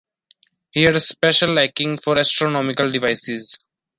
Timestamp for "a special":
0.95-1.53